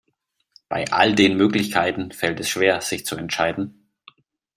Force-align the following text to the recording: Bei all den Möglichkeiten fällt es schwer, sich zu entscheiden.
Bei 0.67 0.91
all 0.91 1.13
den 1.13 1.37
Möglichkeiten 1.37 2.11
fällt 2.11 2.39
es 2.39 2.49
schwer, 2.49 2.81
sich 2.81 3.05
zu 3.05 3.15
entscheiden. 3.17 3.87